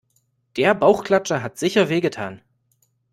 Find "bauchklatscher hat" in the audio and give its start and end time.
0.73-1.59